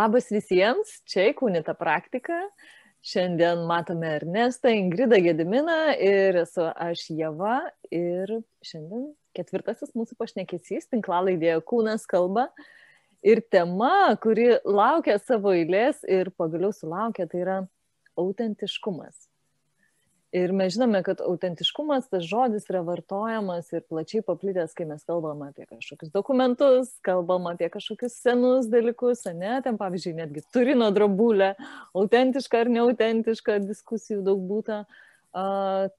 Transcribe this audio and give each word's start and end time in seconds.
Labas 0.00 0.30
visiems, 0.32 0.90
čia 1.08 1.30
Kūnita 1.36 1.74
praktika. 1.76 2.36
Šiandien 3.04 3.62
matome 3.68 4.10
Ernestą, 4.18 4.72
Ingridą 4.76 5.16
Gediminą 5.24 5.94
ir 5.96 6.42
esu 6.42 6.66
aš 6.68 7.06
Jeva. 7.12 7.62
Ir 7.88 8.32
šiandien 8.64 9.06
ketvirtasis 9.36 9.94
mūsų 9.96 10.18
pašnekėsys, 10.20 10.90
tinklalaidėje 10.92 11.62
Kūnas 11.68 12.04
kalba. 12.10 12.50
Ir 13.24 13.42
tema, 13.52 14.12
kuri 14.20 14.50
laukia 14.64 15.16
savo 15.20 15.52
eilės 15.56 16.04
ir 16.08 16.32
pagaliau 16.36 16.72
sulaukia, 16.76 17.28
tai 17.28 17.44
yra 17.44 17.58
autentiškumas. 18.20 19.29
Ir 20.30 20.52
mes 20.54 20.76
žinome, 20.76 21.00
kad 21.02 21.18
autentiškumas, 21.26 22.04
tas 22.06 22.22
žodis 22.22 22.68
yra 22.70 22.84
vartojamas 22.86 23.72
ir 23.74 23.82
plačiai 23.90 24.22
paplitęs, 24.22 24.76
kai 24.78 24.84
mes 24.86 25.02
kalbam 25.02 25.40
apie 25.42 25.64
kažkokius 25.66 26.12
dokumentus, 26.14 26.92
kalbam 27.02 27.48
apie 27.50 27.66
kažkokius 27.72 28.14
senus 28.22 28.68
dalykus, 28.70 29.24
ne, 29.34 29.56
ten 29.64 29.74
pavyzdžiui, 29.80 30.14
netgi 30.20 30.44
turino 30.54 30.92
drobulę, 30.94 31.56
autentišką 31.98 32.60
ar 32.62 32.70
neautentišką 32.76 33.58
diskusijų 33.64 34.20
daug 34.28 34.44
būta, 34.46 34.84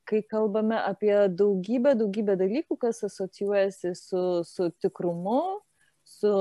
kai 0.08 0.22
kalbame 0.32 0.80
apie 0.80 1.28
daugybę, 1.28 1.98
daugybę 2.00 2.40
dalykų, 2.40 2.80
kas 2.80 3.04
asocijuojasi 3.08 3.92
su, 4.00 4.24
su 4.48 4.70
tikrumu, 4.80 5.60
su, 6.08 6.32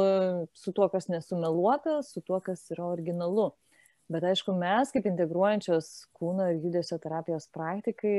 su 0.55 0.73
tuo, 0.79 0.87
kas 0.95 1.11
nesumeluota, 1.11 2.05
su 2.07 2.23
tuo, 2.23 2.39
kas 2.39 2.69
yra 2.71 2.87
originalu. 2.95 3.51
Bet 4.11 4.25
aišku, 4.27 4.53
mes 4.59 4.91
kaip 4.91 5.07
integruojančios 5.07 5.89
kūno 6.19 6.49
ir 6.51 6.59
judesio 6.65 6.99
terapijos 6.99 7.47
praktikai 7.55 8.15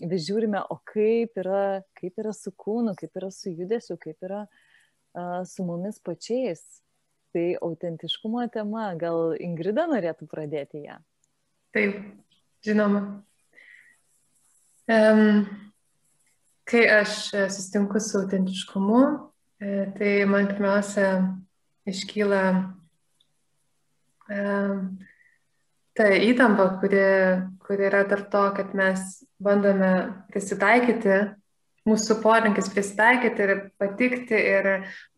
vis 0.00 0.24
žiūrime, 0.26 0.62
o 0.72 0.78
kaip 0.88 1.36
yra, 1.42 1.82
kaip 1.98 2.22
yra 2.22 2.32
su 2.34 2.54
kūnu, 2.56 2.94
kaip 2.98 3.20
yra 3.20 3.28
su 3.34 3.52
judesiu, 3.52 3.98
kaip 4.00 4.24
yra 4.24 4.44
uh, 4.46 5.42
su 5.48 5.66
mumis 5.66 6.00
pačiais. 6.00 6.62
Tai 7.34 7.44
autentiškumo 7.66 8.46
tema, 8.54 8.92
gal 8.94 9.34
Ingrida 9.42 9.88
norėtų 9.90 10.28
pradėti 10.30 10.84
ją? 10.84 11.00
Taip, 11.74 11.96
žinoma. 12.62 13.00
Um, 14.86 15.42
kai 16.70 16.84
aš 17.00 17.32
susitinku 17.50 17.98
su 18.00 18.20
autentiškumu, 18.20 19.00
e, 19.58 19.72
tai 19.98 20.12
man 20.30 20.46
pirmiausia 20.52 21.08
iškyla 21.90 22.44
ta 25.94 26.10
įtampa, 26.26 26.68
kuri, 26.82 27.06
kuri 27.62 27.88
yra 27.90 28.02
tarp 28.10 28.30
to, 28.32 28.44
kad 28.56 28.74
mes 28.76 29.02
bandome 29.42 29.92
prisitaikyti, 30.32 31.18
mūsų 31.84 32.16
polinkis 32.24 32.70
prisitaikyti 32.72 33.44
ir 33.44 33.52
patikti 33.80 34.38
ir 34.38 34.68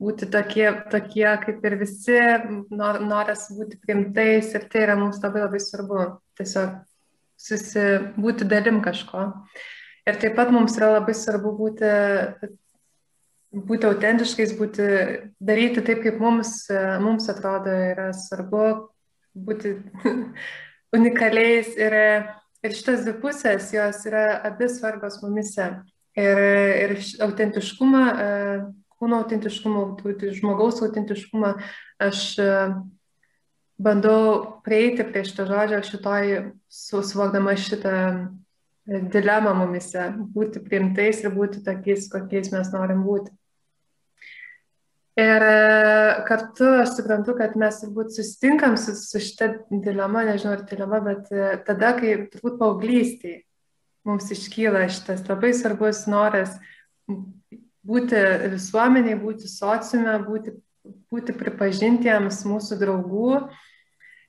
būti 0.02 0.26
tokie, 0.32 0.66
tokie 0.90 1.28
kaip 1.44 1.64
ir 1.68 1.78
visi, 1.78 2.18
nor, 2.74 2.98
noras 3.06 3.46
būti 3.54 3.78
primtais 3.82 4.50
ir 4.54 4.66
tai 4.72 4.82
yra 4.88 4.98
mums 4.98 5.22
labai 5.22 5.46
labai 5.46 5.62
svarbu. 5.62 6.08
Tiesiog 6.36 6.74
susibūti 7.40 8.48
dalim 8.48 8.80
kažko. 8.84 9.30
Ir 10.06 10.18
taip 10.20 10.36
pat 10.38 10.52
mums 10.54 10.76
yra 10.78 10.96
labai 10.96 11.14
svarbu 11.16 11.52
būti, 11.58 11.90
būti 13.66 13.88
autentiškais, 13.88 14.54
būti, 14.58 14.90
daryti 15.40 15.84
taip, 15.86 16.02
kaip 16.04 16.20
mums, 16.22 16.66
mums 17.02 17.28
atrodo 17.32 17.72
yra 17.72 18.10
svarbu, 18.16 18.66
būti 19.36 19.76
unikaliais 20.96 21.74
ir, 21.76 21.96
ir 22.64 22.74
šitas 22.76 23.04
dvi 23.04 23.16
pusės, 23.20 23.68
jos 23.74 24.02
yra 24.08 24.40
abi 24.48 24.70
svarbios 24.72 25.20
mumise. 25.22 25.70
Ir, 26.16 26.38
ir 26.80 26.94
autentiškumą, 27.26 28.02
e, 28.08 28.28
kūno 28.96 29.20
autentiškumą, 29.20 29.82
žmogaus 30.38 30.80
autentiškumą 30.86 31.50
aš 32.06 32.22
e, 32.40 32.52
bandau 33.76 34.60
prieiti 34.64 35.04
prie 35.04 35.26
šito 35.28 35.44
žodžio 35.50 35.82
šitoj, 35.84 36.32
suvokdama 36.72 37.52
šitą 37.60 37.96
dilemą 38.86 39.52
mumise, 39.60 40.08
būti 40.32 40.62
priimtais 40.64 41.20
ir 41.24 41.34
būti 41.34 41.60
tokiais, 41.66 42.08
kokiais 42.08 42.52
mes 42.54 42.72
norim 42.72 43.04
būti. 43.04 43.35
Ir 45.16 45.42
e, 45.48 46.24
kartu 46.28 46.66
aš 46.82 46.90
suprantu, 46.98 47.32
kad 47.38 47.54
mes 47.56 47.78
turbūt 47.80 48.12
susitinkam 48.12 48.74
su, 48.76 48.92
su 49.00 49.20
šitą 49.24 49.48
dilema, 49.72 50.26
nežinau 50.28 50.58
ar 50.58 50.64
dilema, 50.68 51.00
bet 51.06 51.30
e, 51.32 51.54
tada, 51.64 51.94
kai 51.96 52.18
turbūt 52.34 52.58
paauglystėje 52.60 53.40
mums 54.06 54.28
iškyla 54.30 54.84
šitas 54.92 55.24
labai 55.26 55.54
svarbus 55.56 56.04
noras 56.06 56.52
būti 57.86 58.20
visuomeniai, 58.52 59.16
būti 59.18 59.48
sociume, 59.50 60.18
būti, 60.26 60.54
būti 61.10 61.34
pripažintiems 61.40 62.44
mūsų 62.46 62.78
draugų. 62.82 63.32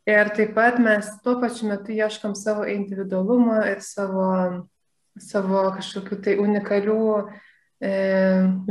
Ir 0.08 0.32
taip 0.38 0.56
pat 0.56 0.80
mes 0.80 1.10
tuo 1.24 1.36
pačiu 1.42 1.68
metu 1.68 1.92
ieškam 1.92 2.32
savo 2.38 2.64
individualumo 2.64 3.60
ir 3.68 3.84
savo, 3.84 4.32
savo 5.20 5.68
kažkokių 5.76 6.24
tai 6.24 6.38
unikalių, 6.40 7.08
e, 7.84 7.94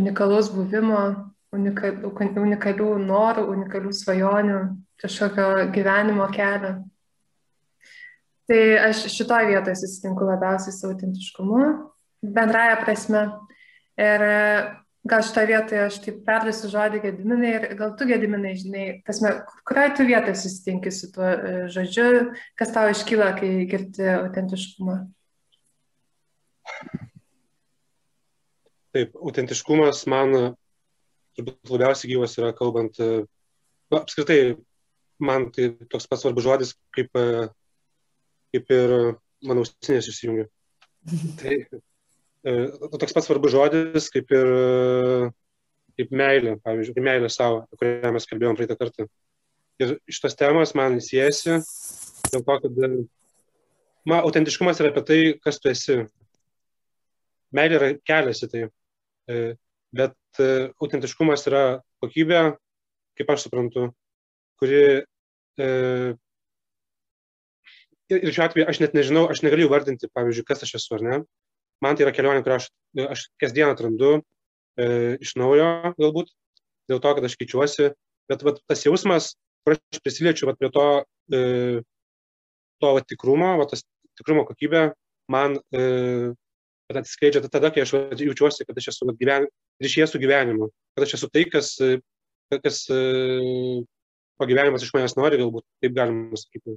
unikalaus 0.01 0.49
buvimo 0.55 1.03
unikalių, 1.57 2.13
unikalių 2.43 2.91
norų, 3.07 3.47
unikalių 3.55 3.93
svajonių, 3.97 4.61
kažkokio 5.03 5.49
gyvenimo 5.75 6.29
kelio. 6.35 6.77
Tai 8.47 8.63
aš 8.87 9.07
šitoje 9.11 9.51
vietoje 9.51 9.75
susitinku 9.81 10.27
labiausiai 10.29 10.75
su 10.75 10.87
autentiškumu, 10.91 11.63
bendraja 12.23 12.77
prasme. 12.85 13.27
Ir 13.99 14.23
gal 15.07 15.23
šitoje 15.23 15.47
vietoje 15.51 15.83
aš 15.87 15.99
taip 16.05 16.21
perduosiu 16.27 16.71
žodį 16.71 17.01
Gediminai 17.05 17.53
ir 17.57 17.67
gal 17.79 17.95
tu 17.99 18.07
Gediminai 18.09 18.55
žinai, 18.59 18.87
tasme, 19.07 19.33
kurioje 19.67 19.95
tu 19.99 20.07
vietoje 20.09 20.37
susitinki 20.43 20.93
su 20.95 21.11
tuo 21.15 21.27
e, 21.27 21.53
žodžiu, 21.73 22.33
kas 22.59 22.73
tau 22.75 22.91
iškyla, 22.93 23.33
kai 23.39 23.51
girti 23.71 24.07
autentiškumą? 24.13 24.99
Taip, 28.97 29.17
autentiškumas 29.21 30.07
man 30.11 30.37
turbūt 31.37 31.73
labiausiai 31.73 32.13
gyvas 32.13 32.37
yra 32.41 32.53
kalbant, 32.57 32.99
e, 33.01 33.25
na, 33.93 34.01
apskritai, 34.01 34.57
man 35.23 35.51
tai 35.55 35.71
toks 35.93 36.09
pats 36.11 36.25
svarbus 36.25 36.47
žodis, 36.47 36.75
kaip, 36.97 37.11
e, 37.17 37.49
kaip 38.55 38.73
ir 38.77 38.95
mano 39.47 39.65
ausinės 39.65 40.09
išsijungia. 40.13 40.47
Tai 41.41 41.57
e, 41.57 42.55
toks 43.01 43.17
pats 43.17 43.29
svarbus 43.29 43.55
žodis, 43.55 44.09
kaip 44.15 44.33
ir 44.37 44.53
kaip 45.97 46.11
meilė, 46.13 46.57
pavyzdžiui, 46.65 47.05
meilė 47.05 47.31
savo, 47.33 47.63
kurią 47.81 48.11
mes 48.13 48.29
kalbėjom 48.29 48.57
praeitą 48.59 48.77
kartą. 48.77 49.07
Ir 49.81 49.95
šitas 50.13 50.37
temas 50.37 50.75
man 50.77 50.99
siejasi 51.05 51.61
dėl 52.33 52.43
to, 52.45 52.57
kad 52.65 52.81
man 54.09 54.19
autentiškumas 54.19 54.81
yra 54.81 54.93
apie 54.93 55.05
tai, 55.09 55.21
kas 55.41 55.61
tu 55.61 55.73
esi. 55.73 55.99
Meilė 57.57 57.79
yra 57.79 57.89
kelias 58.09 58.43
į 58.45 58.51
tai 58.53 58.67
bet 59.97 60.15
autentiškumas 60.43 61.47
yra 61.51 61.65
kokybė, 62.03 62.43
kaip 63.17 63.33
aš 63.33 63.47
suprantu, 63.47 63.91
kuri 64.61 64.83
e, 65.61 65.69
ir 68.13 68.33
šiuo 68.33 68.47
atveju 68.47 68.69
aš 68.71 68.81
net 68.83 68.97
nežinau, 68.97 69.27
aš 69.33 69.43
negaliu 69.45 69.71
vardinti, 69.73 70.11
pavyzdžiui, 70.15 70.47
kas 70.49 70.65
aš 70.67 70.77
esu 70.81 70.97
ar 70.99 71.05
ne. 71.07 71.19
Man 71.85 71.97
tai 71.97 72.07
yra 72.07 72.15
kelionė, 72.17 72.43
kurią 72.45 72.61
aš, 72.61 72.69
aš 73.05 73.27
kasdien 73.41 73.73
atrandu 73.73 74.17
e, 74.17 75.17
iš 75.23 75.35
naujo 75.41 75.93
galbūt, 75.99 76.31
dėl 76.91 77.03
to, 77.03 77.13
kad 77.19 77.27
aš 77.29 77.37
keičiuosi, 77.41 77.91
bet 78.31 78.47
vat, 78.47 78.63
tas 78.71 78.85
jausmas, 78.87 79.35
kur 79.67 79.77
aš 79.77 80.01
prisiliečiu 80.05 80.49
vat, 80.49 80.59
prie 80.61 80.71
to, 80.73 80.87
e, 81.35 81.41
to 82.81 82.95
vat, 82.97 83.09
tikrumo, 83.11 83.57
vat, 83.61 83.75
tas 83.75 83.85
tikrumo 84.17 84.47
kokybė, 84.49 84.89
man 85.33 85.59
e, 85.75 85.85
atsiskleidžia 86.95 87.43
tada, 87.51 87.73
kai 87.75 87.83
aš 87.83 87.95
jaučiuosi, 88.21 88.67
kad 88.69 88.79
aš 88.79 88.93
esu 88.93 89.09
gyven, 89.19 89.49
ryšyje 89.83 90.07
su 90.13 90.21
gyvenimu, 90.23 90.69
kad 90.95 91.07
aš 91.07 91.17
esu 91.19 91.29
tai, 91.33 91.45
kas, 91.51 91.73
kas 92.53 92.85
pagyvenimas 94.39 94.85
iš 94.85 94.93
manęs 94.95 95.17
nori, 95.19 95.41
galbūt 95.41 95.67
taip 95.83 95.97
galima 95.97 96.39
sakyti. 96.39 96.77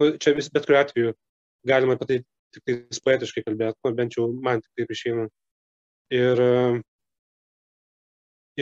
Nu, 0.00 0.10
čia 0.20 0.32
vis, 0.36 0.48
bet 0.52 0.68
kuriuo 0.68 0.82
atveju 0.82 1.12
galima 1.68 1.96
apie 1.96 2.08
tai 2.08 2.18
tik 2.54 2.64
tai 2.64 3.00
poetiškai 3.04 3.44
kalbėti, 3.46 3.78
nu, 3.84 3.92
bent 3.98 4.16
jau 4.16 4.28
man 4.44 4.62
tik 4.62 4.80
taip 4.80 4.92
išeina. 4.94 5.26
Ir, 6.14 6.40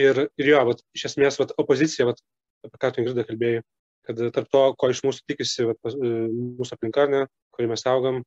ir, 0.01 0.21
ir 0.41 0.49
jo, 0.49 0.61
vat, 0.71 0.81
iš 0.97 1.07
esmės, 1.11 1.37
vat, 1.39 1.53
opozicija, 1.61 2.07
vat, 2.09 2.21
apie 2.65 2.81
ką 2.81 2.91
tu 2.91 3.03
Ingrida 3.03 3.25
kalbėjai, 3.27 3.61
kad 4.07 4.23
tarp 4.33 4.49
to, 4.53 4.63
ko 4.81 4.89
iš 4.89 5.03
mūsų 5.05 5.27
tikisi 5.29 5.67
vat, 5.69 5.79
mūsų 5.85 6.77
aplinka, 6.77 7.05
ne, 7.11 7.21
kurį 7.53 7.69
mes 7.71 7.85
augam, 7.91 8.23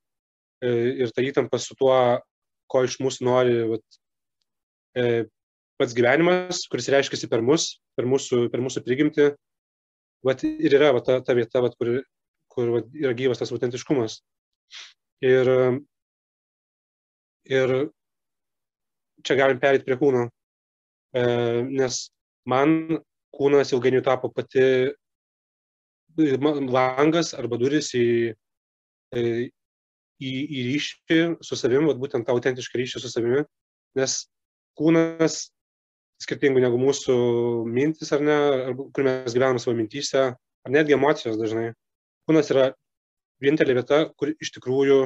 ir 0.63 1.11
ta 1.15 1.25
įtampa 1.27 1.59
su 1.63 1.75
tuo, 1.79 1.97
ko 2.71 2.85
iš 2.87 2.99
mūsų 3.03 3.27
nori 3.27 3.59
vat, 3.73 3.99
e, 4.99 5.05
pats 5.79 5.95
gyvenimas, 5.97 6.65
kuris 6.71 6.91
reiškia 6.93 7.31
per 7.31 7.45
mus, 7.45 7.79
per 7.97 8.09
mūsų, 8.09 8.49
per 8.53 8.63
mūsų 8.65 8.85
prigimtį. 8.87 9.31
Vat, 10.27 10.43
ir 10.45 10.75
yra 10.75 10.91
vat, 10.97 11.07
ta, 11.07 11.21
ta 11.23 11.37
vieta, 11.39 11.63
vat, 11.63 11.77
kur, 11.79 12.01
kur 12.51 12.73
vat, 12.75 12.89
yra 12.95 13.15
gyvas 13.17 13.39
tas 13.39 13.53
autentiškumas. 13.55 14.19
Ir, 15.23 15.51
ir 17.51 17.75
čia 19.27 19.37
galim 19.39 19.61
perėti 19.63 19.87
prie 19.87 19.99
kūno, 19.99 20.27
e, 21.15 21.23
nes 21.69 22.01
man 22.49 22.99
kūnas 23.35 23.73
ilgainiui 23.75 24.05
tapo 24.07 24.31
pati 24.35 24.91
langas 26.19 27.35
arba 27.39 27.59
duris 27.61 27.93
į, 27.95 28.35
į, 30.19 30.33
į 30.49 30.65
ryšį 30.73 31.21
su 31.45 31.59
savimi, 31.59 31.95
būtent 31.99 32.27
tą 32.27 32.35
autentišką 32.35 32.81
ryšį 32.81 33.03
su 33.03 33.13
savimi, 33.13 33.45
nes 33.99 34.19
kūnas 34.79 35.47
skirtingų 36.23 36.63
negu 36.65 36.79
mūsų 36.83 37.17
mintis 37.71 38.11
ar 38.15 38.23
ne, 38.25 38.37
ar 38.69 38.77
kur 38.77 39.07
mes 39.07 39.35
gyvename 39.35 39.63
savo 39.63 39.77
mintyse, 39.79 40.25
ar 40.35 40.75
netgi 40.75 40.97
emocijos 40.97 41.39
dažnai. 41.39 41.71
Kūnas 42.29 42.51
yra 42.53 42.73
vienintelė 43.43 43.79
vieta, 43.79 44.03
kur 44.19 44.35
iš 44.35 44.53
tikrųjų 44.57 45.01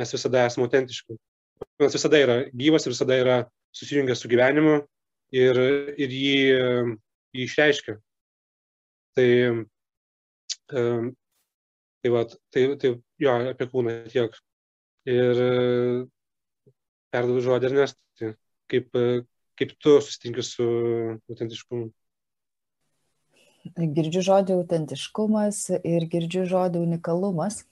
mes 0.00 0.14
visada 0.16 0.44
esame 0.48 0.66
autentiški. 0.66 1.16
Kūnas 1.78 1.96
visada 1.96 2.20
yra 2.20 2.36
gyvas 2.50 2.86
ir 2.86 2.94
visada 2.94 3.18
yra 3.20 3.38
susijungęs 3.76 4.24
su 4.24 4.30
gyvenimu 4.30 4.80
ir, 5.36 5.60
ir 5.94 6.14
jį, 6.16 6.36
jį 7.36 7.46
išreiškia. 7.46 7.96
Tai, 9.18 9.30
tai, 12.00 12.12
va, 12.14 12.24
tai, 12.52 12.64
tai 12.80 12.94
jo, 13.20 13.36
apie 13.52 13.68
kūną 13.70 13.96
tiek. 14.10 14.36
Ir 15.08 15.40
perduodu 17.10 17.44
žodį 17.46 17.70
Ernestui, 17.70 18.34
kaip, 18.70 18.92
kaip 19.58 19.72
tu 19.80 19.96
susitinki 20.00 20.44
su 20.44 20.66
autentiškumu? 21.30 21.88
Girdžiu 23.76 24.22
žodį 24.24 24.56
autentiškumas 24.56 25.66
ir 25.80 26.06
girdžiu 26.12 26.46
žodį 26.48 26.80
unikalumas. 26.80 27.64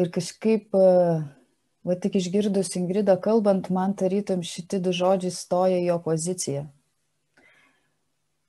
Ir 0.00 0.10
kažkaip, 0.14 0.74
va 0.74 1.96
tik 2.02 2.18
išgirdus 2.18 2.74
Ingridą 2.80 3.16
kalbant, 3.22 3.70
man 3.70 3.94
tarytum 3.98 4.42
šitie 4.46 4.80
du 4.82 4.94
žodžiai 4.96 5.34
stoja 5.34 5.78
į 5.82 5.90
opoziciją. 5.98 6.66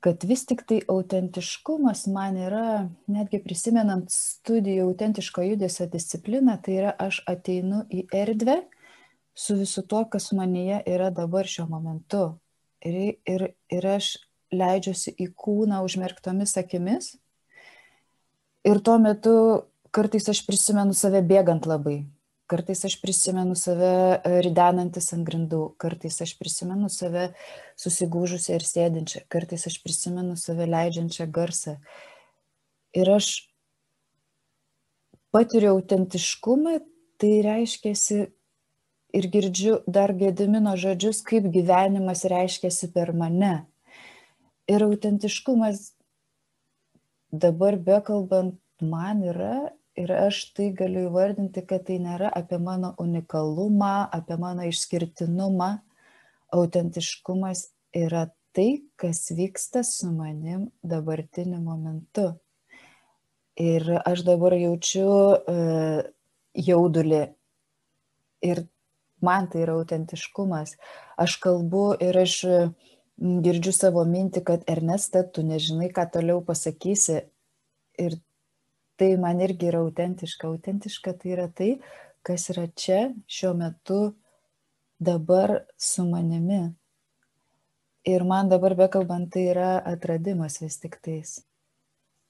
Kad 0.01 0.23
vis 0.25 0.47
tik 0.49 0.63
tai 0.65 0.79
autentiškumas 0.89 2.07
man 2.09 2.37
yra, 2.41 2.87
netgi 3.11 3.37
prisimenant 3.43 4.09
studijų 4.09 4.87
autentiško 4.87 5.43
judesio 5.45 5.85
discipliną, 5.91 6.55
tai 6.65 6.79
yra 6.79 6.93
aš 6.97 7.19
ateinu 7.29 7.83
į 7.93 8.07
erdvę, 8.09 8.63
su 9.37 9.59
visu 9.59 9.83
tuo, 9.85 10.01
kas 10.09 10.31
manyje 10.33 10.81
yra 10.89 11.11
dabar 11.13 11.45
šiuo 11.45 11.67
momentu. 11.69 12.23
Ir, 12.81 13.19
ir, 13.29 13.51
ir 13.69 13.87
aš 13.93 14.15
leidžiuosi 14.51 15.13
į 15.21 15.29
kūną 15.37 15.83
užmerktomis 15.85 16.57
akimis. 16.57 17.13
Ir 18.65 18.81
tuo 18.81 18.97
metu 19.01 19.35
kartais 19.93 20.27
aš 20.33 20.41
prisimenu 20.47 20.97
save 20.97 21.21
bėgant 21.25 21.69
labai. 21.69 22.01
Kartais 22.51 22.83
aš 22.87 22.97
prisimenu 22.99 23.55
save 23.55 23.91
e, 24.17 24.33
ridenantis 24.43 25.07
ant 25.15 25.23
grindų, 25.27 25.61
kartais 25.79 26.19
aš 26.25 26.33
prisimenu 26.39 26.89
save 26.91 27.29
susigūžusią 27.79 28.57
ir 28.57 28.65
sėdinčią, 28.67 29.23
kartais 29.31 29.63
aš 29.69 29.77
prisimenu 29.85 30.35
save 30.39 30.67
leidžiančią 30.67 31.29
garsą. 31.31 31.77
Ir 32.97 33.13
aš 33.15 33.31
patiriu 35.31 35.77
autentiškumą, 35.77 36.81
tai 37.21 37.33
reiškia, 37.45 37.95
ir 39.13 39.27
girdžiu 39.31 39.79
dar 39.87 40.13
Gedimino 40.15 40.75
žodžius, 40.79 41.21
kaip 41.27 41.47
gyvenimas 41.53 42.23
reiškiasi 42.27 42.91
per 42.95 43.11
mane. 43.15 43.65
Ir 44.71 44.85
autentiškumas 44.85 45.91
dabar 47.31 47.77
bekalbant 47.79 48.59
man 48.81 49.23
yra 49.23 49.71
ir 50.01 50.11
aš 50.15 50.41
tai 50.57 50.69
galiu 50.75 51.07
įvardinti, 51.09 51.63
kad 51.67 51.85
tai 51.87 51.99
nėra 52.03 52.31
apie 52.35 52.59
mano 52.61 52.93
unikalumą, 53.01 54.09
apie 54.13 54.37
mano 54.41 54.67
išskirtinumą. 54.69 55.71
Autentiškumas 56.51 57.69
yra 57.95 58.25
tai, 58.55 58.83
kas 58.99 59.29
vyksta 59.35 59.85
su 59.87 60.11
manim 60.11 60.69
dabartiniu 60.83 61.61
momentu. 61.63 62.33
Ir 63.59 63.85
aš 64.03 64.25
dabar 64.27 64.55
jaučiu 64.57 65.07
uh, 65.07 66.01
jaudulį. 66.55 67.23
Ir 68.41 68.63
man 69.21 69.47
tai 69.51 69.65
yra 69.65 69.77
autentiškumas. 69.79 70.75
Aš 71.21 71.37
kalbu 71.43 71.91
ir 72.01 72.17
aš 72.23 72.39
girdžiu 73.21 73.73
savo 73.75 74.03
mintį, 74.07 74.43
kad 74.47 74.63
Ernesta, 74.69 75.21
tu 75.23 75.45
nežinai, 75.45 75.91
ką 75.93 76.07
toliau 76.15 76.41
pasakysi. 76.45 77.21
Ir 78.01 78.17
tai 79.01 79.15
man 79.17 79.39
irgi 79.41 79.71
yra 79.71 79.79
autentiška. 79.81 80.45
Autentiška 80.51 81.15
tai 81.17 81.31
yra 81.33 81.47
tai, 81.49 81.71
kas 82.21 82.51
yra 82.53 82.67
čia, 82.77 82.99
šiuo 83.25 83.55
metu, 83.57 84.01
dabar 85.01 85.63
su 85.77 86.05
manimi. 86.05 86.67
Ir 88.05 88.25
man 88.29 88.49
dabar 88.53 88.75
bekalbant, 88.77 89.31
tai 89.33 89.47
yra 89.55 89.71
atradimas 89.89 90.59
vis 90.61 90.77
tik 90.83 90.99
tais. 91.01 91.39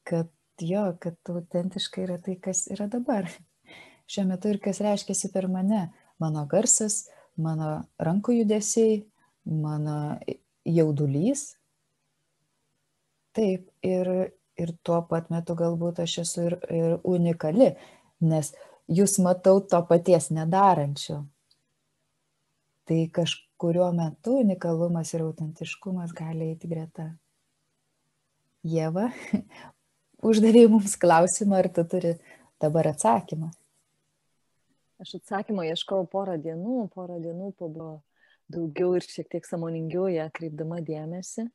Kad 0.08 0.32
jo, 0.64 0.86
kad 1.04 1.20
autentiška 1.36 2.06
yra 2.06 2.20
tai, 2.24 2.38
kas 2.40 2.70
yra 2.72 2.88
dabar. 2.92 3.28
Šiuo 4.08 4.30
metu 4.32 4.56
ir 4.56 4.64
kas 4.64 4.80
reiškia 4.80 5.28
per 5.34 5.52
mane 5.52 5.90
mano 6.24 6.48
garsas, 6.48 7.10
mano 7.36 7.82
rankų 8.00 8.42
judesiai, 8.42 9.02
mano 9.44 10.20
jaudulys. 10.64 11.50
Taip, 13.36 13.68
ir, 13.84 14.32
ir 14.60 14.74
tuo 14.84 15.02
pat 15.10 15.30
metu 15.34 15.56
galbūt 15.58 16.02
aš 16.04 16.18
esu 16.26 16.48
ir, 16.50 16.58
ir 16.70 16.98
unikali, 17.08 17.72
nes 18.22 18.52
jūs 18.92 19.18
matau 19.24 19.62
to 19.62 19.80
paties 19.90 20.30
nedarančio. 20.36 21.22
Tai 22.90 23.00
kažkurio 23.16 23.92
metu 23.96 24.40
unikalumas 24.42 25.14
ir 25.14 25.26
autentiškumas 25.28 26.14
gali 26.18 26.52
eiti 26.52 26.70
greta. 26.72 27.12
Jėva, 28.68 29.08
uždavėjai 30.30 30.70
mums 30.70 30.98
klausimą, 31.02 31.64
ar 31.64 31.72
tu 31.74 31.86
turi 31.88 32.16
dabar 32.62 32.92
atsakymą. 32.92 33.50
Aš 35.02 35.16
atsakymą 35.18 35.66
ieškojau 35.72 36.06
porą 36.12 36.36
dienų, 36.42 36.84
porą 36.94 37.18
dienų 37.24 37.56
pabuvo 37.58 38.02
daugiau 38.52 38.98
ir 39.00 39.06
šiek 39.08 39.32
tiek 39.32 39.48
samoningiau 39.48 40.10
ją 40.12 40.28
kreipdama 40.36 40.82
dėmesį. 40.86 41.48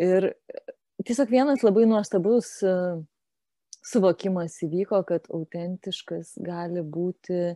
Ir 0.00 0.32
tiesiog 1.06 1.32
vienas 1.32 1.64
labai 1.64 1.86
nuostabus 1.88 2.58
e, 2.66 2.74
suvokimas 3.86 4.58
įvyko, 4.66 5.02
kad 5.08 5.28
autentiškas 5.32 6.36
gali 6.44 6.82
būti 6.84 7.54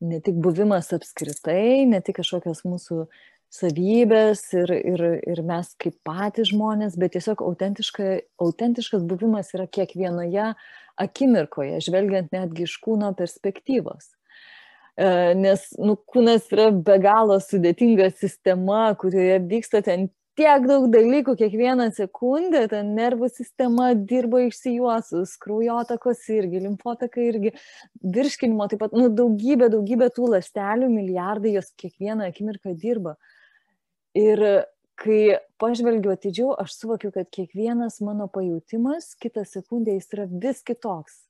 ne 0.00 0.20
tik 0.24 0.38
buvimas 0.40 0.90
apskritai, 0.96 1.86
ne 1.88 2.00
tik 2.04 2.20
kažkokios 2.20 2.64
mūsų 2.66 3.04
savybės 3.50 4.42
ir, 4.54 4.70
ir, 4.78 5.02
ir 5.26 5.42
mes 5.46 5.72
kaip 5.82 5.96
patys 6.06 6.52
žmonės, 6.52 6.96
bet 7.00 7.16
tiesiog 7.16 7.42
autentiška, 7.42 8.12
autentiškas 8.42 9.02
buvimas 9.10 9.50
yra 9.56 9.66
kiekvienoje 9.66 10.52
akimirkoje, 11.00 11.80
žvelgiant 11.82 12.30
netgi 12.34 12.66
iš 12.68 12.76
kūno 12.84 13.10
perspektyvos. 13.18 14.12
E, 15.00 15.10
nes 15.38 15.66
nu, 15.82 15.96
kūnas 16.10 16.46
yra 16.54 16.70
be 16.74 16.98
galo 17.02 17.40
sudėtinga 17.42 18.10
sistema, 18.14 18.90
kurioje 19.00 19.40
vyksta 19.50 19.82
ten 19.86 20.08
tiek 20.40 20.66
daug 20.68 20.86
dalykų 20.92 21.34
kiekvieną 21.36 21.90
sekundę, 21.96 22.64
ten 22.72 22.94
nervų 22.96 23.28
sistema 23.32 23.90
dirba 23.94 24.40
išsijuosus, 24.46 25.36
kraujotakos 25.42 26.24
irgi, 26.32 26.62
limfotaka 26.64 27.20
irgi, 27.20 27.52
virškinimo 28.16 28.68
taip 28.72 28.80
pat, 28.82 28.96
nu, 28.96 29.10
daugybė, 29.12 29.68
daugybė 29.72 30.08
tų 30.16 30.32
ląstelių, 30.34 30.88
milijardai 30.92 31.56
jos 31.58 31.72
kiekvieną 31.80 32.30
akimirką 32.32 32.72
dirba. 32.80 33.16
Ir 34.16 34.44
kai 35.00 35.20
pažvelgiu 35.60 36.12
atidžiau, 36.14 36.54
aš 36.60 36.78
suvokiu, 36.78 37.12
kad 37.14 37.28
kiekvienas 37.32 38.00
mano 38.04 38.28
pajūtimas 38.32 39.12
kitą 39.20 39.44
sekundę 39.48 39.96
jis 39.96 40.08
yra 40.16 40.28
vis 40.30 40.64
kitoks 40.64 41.26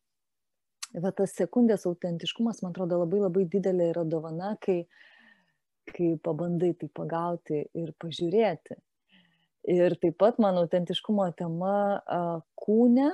va 0.98 1.12
tas 1.14 1.34
sekundės 1.36 1.86
autentiškumas, 1.86 2.62
man 2.64 2.72
atrodo, 2.74 2.98
labai 3.04 3.20
labai 3.22 3.44
didelė 3.50 3.90
yra 3.92 4.04
dovana, 4.04 4.56
kai, 4.62 4.82
kai 5.90 6.14
pabandai 6.22 6.72
tai 6.78 6.88
pagauti 6.94 7.62
ir 7.78 7.92
pažiūrėti. 8.02 8.78
Ir 9.68 9.96
taip 10.00 10.16
pat 10.20 10.38
mano 10.40 10.64
autentiškumo 10.64 11.26
tema 11.36 12.00
kūne 12.60 13.10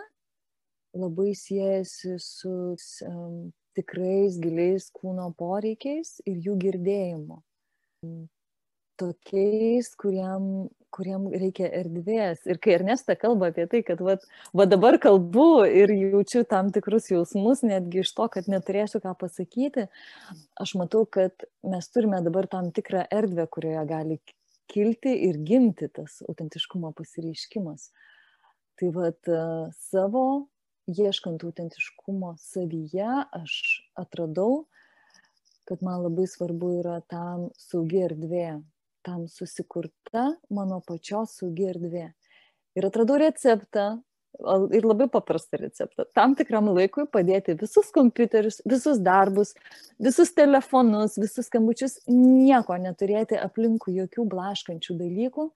labai 0.97 1.33
siejasi 1.37 2.17
su 2.23 2.55
tikrais 3.77 4.39
giliais 4.41 4.89
kūno 4.95 5.33
poreikiais 5.37 6.21
ir 6.25 6.39
jų 6.47 6.57
girdėjimu. 6.63 7.43
Tokiais, 8.97 9.91
kuriem 10.01 10.69
kuriem 10.97 11.29
reikia 11.33 11.69
erdvės. 11.81 12.43
Ir 12.49 12.61
kai 12.63 12.77
Ernesta 12.79 13.17
kalba 13.19 13.51
apie 13.51 13.67
tai, 13.71 13.83
kad 13.87 14.01
va, 14.05 14.17
va 14.57 14.67
dabar 14.69 14.99
kalbu 15.03 15.67
ir 15.69 15.93
jaučiu 15.93 16.45
tam 16.49 16.71
tikrus 16.75 17.11
jausmus, 17.13 17.63
netgi 17.67 18.03
iš 18.03 18.15
to, 18.17 18.29
kad 18.33 18.49
neturėsiu 18.51 19.03
ką 19.05 19.13
pasakyti, 19.21 19.87
aš 20.63 20.75
matau, 20.81 21.05
kad 21.05 21.47
mes 21.67 21.91
turime 21.93 22.23
dabar 22.25 22.49
tam 22.53 22.73
tikrą 22.75 23.05
erdvę, 23.13 23.49
kurioje 23.53 23.85
gali 23.91 24.19
kilti 24.71 25.13
ir 25.29 25.39
gimti 25.47 25.89
tas 25.93 26.21
autentiškumo 26.29 26.93
pasireiškimas. 26.99 27.91
Tai 28.77 28.93
vad 28.93 29.31
savo, 29.73 30.25
ieškant 30.91 31.45
autentiškumo 31.47 32.35
savyje, 32.41 33.09
aš 33.41 33.61
atradau 33.99 34.67
kad 35.67 35.83
man 35.83 36.03
labai 36.03 36.27
svarbu 36.31 36.71
yra 36.81 37.01
tam 37.11 37.49
saugi 37.59 38.05
erdvė, 38.07 38.61
tam 39.07 39.27
susikurta 39.31 40.29
mano 40.55 40.79
pačios 40.87 41.35
saugi 41.41 41.67
erdvė. 41.73 42.07
Ir 42.79 42.87
atradau 42.87 43.19
receptą, 43.19 43.87
ir 44.77 44.85
labai 44.87 45.09
paprastą 45.11 45.61
receptą. 45.61 46.05
Tam 46.17 46.35
tikram 46.37 46.69
laikui 46.75 47.07
padėti 47.11 47.57
visus 47.59 47.89
kompiuterius, 47.95 48.61
visus 48.69 49.01
darbus, 49.03 49.55
visus 50.03 50.33
telefonus, 50.37 51.17
visus 51.21 51.49
skambučius, 51.49 51.99
nieko 52.11 52.77
neturėti 52.81 53.39
aplinkų 53.41 53.95
jokių 54.03 54.27
blaškančių 54.33 54.99
dalykų, 55.01 55.49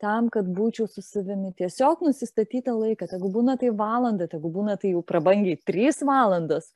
tam, 0.00 0.28
kad 0.32 0.48
būčiau 0.48 0.88
su 0.88 1.04
savimi. 1.04 1.52
Tiesiog 1.56 2.04
nusistatytą 2.04 2.74
laiką, 2.76 3.08
tegu 3.10 3.32
būna 3.32 3.56
tai 3.60 3.72
valanda, 3.76 4.28
tegu 4.30 4.52
būna 4.52 4.76
tai 4.80 4.94
jau 4.94 5.04
prabangiai 5.04 5.60
3 5.68 6.04
valandas, 6.08 6.70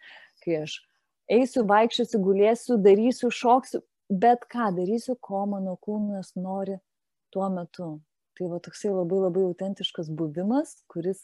kai 0.45 0.63
aš 0.65 0.81
eisiu, 1.33 1.65
vaikščiosiu, 1.69 2.21
gulėsiu, 2.25 2.81
darysiu, 2.85 3.31
šoksiu, 3.33 3.81
bet 4.13 4.45
ką 4.53 4.73
darysiu, 4.77 5.17
ko 5.21 5.47
mano 5.49 5.79
kūnas 5.81 6.35
nori 6.37 6.77
tuo 7.33 7.49
metu. 7.53 7.95
Tai 8.35 8.49
va 8.51 8.59
toksai 8.63 8.91
labai 8.91 9.21
labai 9.23 9.45
autentiškas 9.47 10.09
buvimas, 10.11 10.75
kuris 10.91 11.23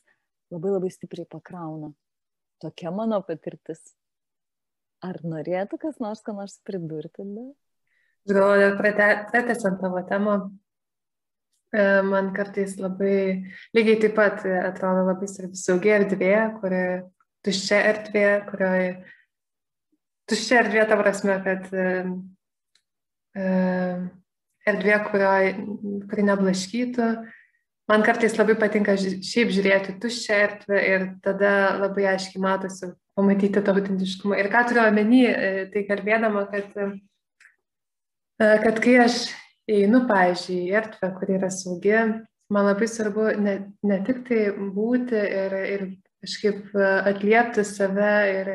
labai 0.53 0.77
labai 0.77 0.91
stipriai 0.95 1.27
pakrauna. 1.31 1.91
Tokia 2.63 2.93
mano 2.95 3.19
patirtis. 3.27 3.81
Ar 5.03 5.17
norėtų 5.25 5.79
kas 5.81 5.99
nors, 6.03 6.21
ką 6.23 6.37
nors 6.37 6.59
pridurti? 6.67 7.25
Aš 8.29 8.35
galvoju, 8.37 8.75
pratęsiant 8.79 9.81
tavo 9.81 10.03
temą, 10.07 10.35
e, 11.73 12.03
man 12.05 12.35
kartais 12.37 12.77
labai, 12.77 13.49
lygiai 13.73 13.97
taip 14.03 14.15
pat 14.19 14.45
atrodo 14.45 15.07
labai 15.09 15.29
svarbi 15.31 15.57
saugi 15.57 15.95
erdvė, 15.97 16.35
kuri 16.61 16.83
tuščia 17.49 17.79
erdvė, 17.95 18.27
kurioje 18.51 18.91
tuščia 20.31 20.61
erdvė, 20.63 20.83
ta 20.87 20.95
prasme, 21.01 21.35
kad 21.47 21.63
uh, 21.73 22.13
erdvė, 24.71 24.97
kurioje, 25.11 25.53
kuri 26.11 26.27
neblaškytų. 26.31 27.11
Man 27.91 28.05
kartais 28.07 28.37
labai 28.39 28.55
patinka 28.55 28.95
šiaip 29.01 29.51
žiūrėti 29.51 29.97
tuščią 30.03 30.41
erdvę 30.47 30.81
ir 30.87 31.07
tada 31.25 31.53
labai 31.81 32.07
aiškiai 32.13 32.43
matosi 32.43 32.93
pamatyti 33.19 33.63
tą 33.67 33.75
autentiškumą. 33.75 34.39
Ir 34.39 34.49
ką 34.53 34.65
turiu 34.69 34.85
omeny, 34.87 35.25
e, 35.27 35.67
tai 35.73 35.85
kalbėdama, 35.89 36.47
kad, 36.53 36.71
e, 36.79 38.51
kad 38.65 38.79
kai 38.85 38.97
aš 39.05 39.25
einu, 39.71 40.05
pavyzdžiui, 40.09 40.61
į 40.69 40.77
erdvę, 40.81 41.11
kuri 41.19 41.37
yra 41.39 41.51
saugi, 41.55 41.97
man 42.51 42.69
labai 42.71 42.89
svarbu 42.91 43.27
ne, 43.43 43.57
ne 43.87 43.99
tik 44.07 44.25
tai 44.29 44.41
būti 44.75 45.19
ir, 45.19 45.57
ir 45.75 45.85
kažkaip 46.23 46.75
atliepti 47.11 47.65
save 47.65 48.15
ir, 48.35 48.51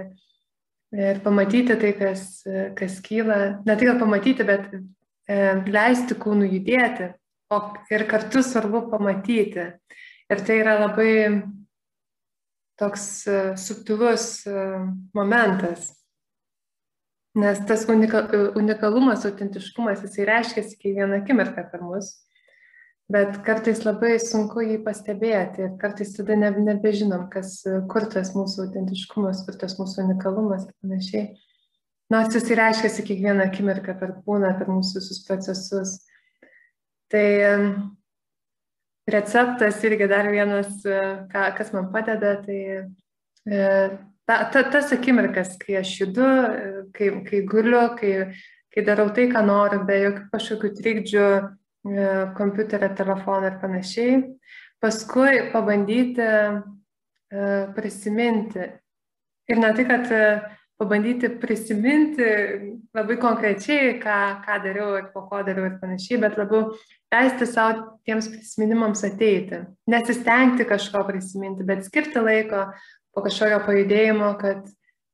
ir 0.95 1.21
pamatyti 1.25 1.77
tai, 1.81 1.93
kas, 1.97 2.43
kas 2.79 2.99
kyla. 3.03 3.61
Ne 3.67 3.77
tik 3.79 3.95
pamatyti, 3.99 4.47
bet 4.47 4.71
e, 4.73 4.83
leisti 5.27 6.17
kūnų 6.21 6.49
judėti, 6.51 7.11
o 7.53 7.59
ir 7.93 8.05
kartu 8.09 8.43
svarbu 8.45 8.85
pamatyti. 8.91 9.71
Ir 10.25 10.41
tai 10.41 10.57
yra 10.57 10.79
labai 10.81 11.11
toks 12.79 13.27
e, 13.27 13.57
subtilus 13.57 14.45
e, 14.47 14.63
momentas. 15.13 15.93
Nes 17.35 17.59
tas 17.67 17.83
unikalumas, 18.55 19.25
autentiškumas, 19.27 20.05
jisai 20.05 20.27
reiškia 20.29 20.63
kiekvieną 20.79 21.17
akimirką 21.19 21.65
per 21.67 21.81
mus, 21.83 22.13
bet 23.11 23.41
kartais 23.43 23.81
labai 23.83 24.13
sunku 24.23 24.63
jį 24.63 24.77
pastebėti 24.85 25.65
ir 25.65 25.73
kartais 25.81 26.13
tada 26.15 26.37
ne, 26.39 26.53
nebežinom, 26.69 27.27
kas, 27.33 27.57
kur 27.91 28.07
tas 28.13 28.31
mūsų 28.37 28.69
autentiškumas, 28.69 29.43
kur 29.45 29.59
tas 29.59 29.75
mūsų 29.81 30.05
unikalumas 30.05 30.63
ir 30.69 30.77
panašiai. 30.79 31.25
Nors 32.13 32.35
jisai 32.35 32.59
reiškia 32.59 33.05
kiekvieną 33.07 33.47
akimirką 33.47 33.95
per 33.99 34.17
kūną, 34.25 34.51
per 34.59 34.69
mūsų 34.69 34.99
visus 35.01 35.23
procesus. 35.25 35.97
Tai 37.09 37.25
receptas 39.07 39.83
irgi 39.83 40.07
dar 40.07 40.29
vienas, 40.31 40.85
e, 40.85 41.27
ką, 41.31 41.45
kas 41.57 41.71
man 41.73 41.91
padeda, 41.93 42.35
tai 42.41 42.59
e, 43.45 43.65
ta, 44.25 44.37
ta, 44.49 44.63
tas 44.71 44.91
akimirkas, 44.93 45.55
kai 45.61 45.77
aš 45.81 45.93
judu, 46.01 46.25
e, 46.25 46.71
kai, 46.95 47.11
kai 47.27 47.41
guliu, 47.45 47.83
kai, 47.99 48.13
kai 48.73 48.85
darau 48.85 49.11
tai, 49.13 49.27
ką 49.29 49.45
noriu, 49.45 49.83
be 49.85 49.99
jokių 50.01 50.25
kažkokių 50.33 50.73
trikdžių, 50.79 51.27
kompiuterio, 52.33 52.87
telefono 52.97 53.51
ir 53.51 53.59
panašiai. 53.61 54.13
Paskui 54.81 55.51
pabandyti 55.51 56.25
prisiminti. 57.77 58.65
Ir 59.45 59.61
ne 59.61 59.69
tai, 59.77 59.85
kad 59.85 60.09
pabandyti 60.79 61.29
prisiminti 61.39 62.27
labai 62.95 63.17
konkrečiai, 63.19 63.95
ką, 64.01 64.19
ką 64.43 64.57
dariau 64.63 64.97
ir 64.99 65.09
po 65.13 65.25
ko 65.29 65.41
dariau 65.47 65.69
ir 65.69 65.77
panašiai, 65.79 66.19
bet 66.23 66.37
labiau 66.39 66.73
leisti 67.13 67.47
savo 67.47 67.99
tiems 68.07 68.27
prisiminimams 68.31 69.05
ateiti. 69.07 69.61
Nesistengti 69.91 70.67
kažko 70.67 71.05
prisiminti, 71.07 71.67
bet 71.67 71.85
skirti 71.87 72.23
laiko 72.23 72.65
po 73.15 73.23
kažkokio 73.23 73.61
pajudėjimo, 73.67 74.33
kad 74.41 74.65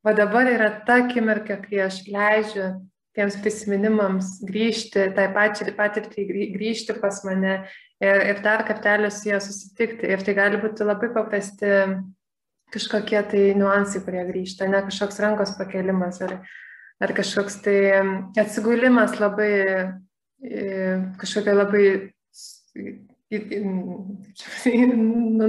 va 0.06 0.16
dabar 0.18 0.50
yra 0.50 0.72
ta 0.88 1.04
akimirka, 1.04 1.60
kai 1.68 1.84
aš 1.86 2.02
leidžiu 2.10 2.72
tiems 3.18 3.38
prisiminimams 3.44 4.40
grįžti, 4.48 5.10
tai 5.16 5.28
pačiai 5.36 5.76
patirtį 5.78 6.26
grįžti 6.56 6.96
pas 7.02 7.20
mane 7.28 7.58
ir, 8.02 8.24
ir 8.32 8.42
dar 8.42 8.64
kartelį 8.66 9.12
su 9.14 9.30
jie 9.30 9.42
susitikti. 9.44 10.10
Ir 10.10 10.24
tai 10.26 10.36
gali 10.38 10.62
būti 10.62 10.88
labai 10.88 11.12
paprasti 11.14 11.74
kažkokie 12.74 13.22
tai 13.32 13.44
niuansai, 13.58 14.02
kurie 14.06 14.24
grįžta, 14.30 14.70
ne 14.72 14.82
kažkoks 14.88 15.22
rankos 15.24 15.54
pakelimas 15.60 16.22
ar, 16.26 16.40
ar 17.02 17.14
kažkoks 17.18 17.62
tai 17.66 17.78
atsigulimas 18.40 19.20
labai, 19.20 19.54
kažkokia 21.22 21.58
labai 21.60 21.86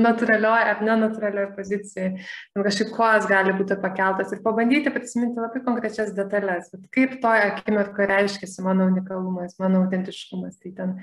natūralioje 0.03 0.67
ar 0.71 0.83
nenatūralioje 0.87 1.49
pozicijoje, 1.57 2.11
kažkaip 2.55 2.93
kojas 2.95 3.27
gali 3.31 3.55
būti 3.59 3.75
pakeltas 3.83 4.31
ir 4.35 4.43
pabandyti 4.45 4.93
prisiminti 4.95 5.43
labai 5.43 5.65
konkrečias 5.67 6.13
detalės, 6.15 6.71
bet 6.71 6.87
kaip 6.95 7.17
toje 7.25 7.43
akimirkoje 7.49 8.07
reiškiasi 8.13 8.63
mano 8.63 8.87
unikalumas, 8.91 9.59
mano 9.59 9.83
autentiškumas. 9.83 10.55
Tai 10.63 10.71
ten 10.79 10.95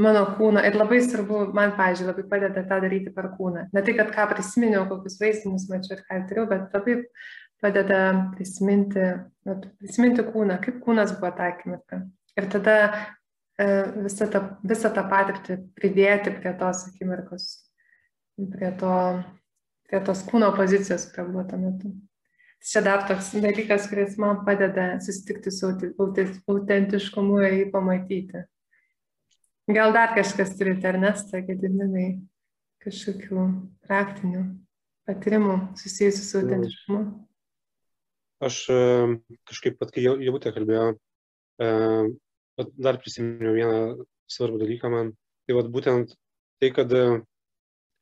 mano 0.00 0.24
kūną 0.38 0.62
ir 0.66 0.76
labai 0.78 1.00
svarbu, 1.04 1.44
man, 1.56 1.74
pažiūrėjau, 1.76 2.12
labai 2.12 2.24
padeda 2.30 2.64
tą 2.68 2.78
daryti 2.84 3.12
per 3.14 3.30
kūną. 3.36 3.66
Ne 3.74 3.82
tai, 3.84 3.94
kad 3.98 4.12
ką 4.14 4.28
prisiminiau, 4.32 4.86
kokius 4.90 5.18
vaizdinius 5.20 5.68
mačiau 5.70 5.98
ir 5.98 6.04
ką 6.08 6.20
turėjau, 6.28 6.46
bet 6.50 6.76
labai 6.76 6.98
padeda 7.62 7.98
prisiminti, 8.34 9.08
prisiminti 9.80 10.24
kūną, 10.26 10.58
kaip 10.62 10.80
kūnas 10.84 11.12
buvo 11.18 11.32
tą 11.36 11.50
akimirką. 11.52 12.00
Ir 12.40 12.48
tada 12.52 12.76
e, 13.60 13.66
visą 14.06 14.30
tą, 14.32 14.40
visą 14.66 14.90
tą 14.94 15.04
patirtį 15.10 15.58
pridėti 15.76 16.32
prie 16.38 16.54
tos 16.58 16.86
akimirkos, 16.88 17.50
prie, 18.54 18.72
to, 18.80 18.94
prie 19.90 20.00
tos 20.06 20.24
kūno 20.30 20.50
pozicijos, 20.56 21.10
kurio 21.12 21.28
buvo 21.34 21.44
tuo 21.50 21.60
metu. 21.60 21.92
Čia 22.62 22.80
dar 22.86 23.04
toks 23.08 23.32
dalykas, 23.42 23.88
kuris 23.90 24.14
man 24.22 24.44
padeda 24.46 24.94
susitikti 25.02 25.50
su 25.50 25.72
autentiškumu 26.48 27.40
ir 27.42 27.56
jį 27.58 27.64
pamatyti. 27.74 28.44
Gal 29.72 29.92
dar 29.94 30.10
kažkas 30.12 30.50
turite, 30.58 30.84
Ernesta, 30.84 31.40
Gediminai, 31.40 32.18
kažkokių 32.84 33.44
praktinių 33.86 34.42
patyrimų 35.08 35.54
susijusių 35.80 36.24
su 36.26 36.40
autentiškumu? 36.42 37.04
Aš 38.44 38.58
e, 38.74 38.80
kažkaip 39.48 39.78
pat, 39.80 39.94
kai 39.94 40.04
jautė 40.04 40.52
kalbėjo, 40.52 40.88
e, 41.62 41.70
dar 42.84 42.98
prisiminiau 43.00 43.54
vieną 43.56 43.78
svarbų 44.34 44.60
dalyką 44.64 44.90
man. 44.92 45.12
Tai 45.46 45.56
vat, 45.56 45.70
būtent 45.72 46.12
tai, 46.60 46.72
kad 46.76 46.92
e, 46.92 47.22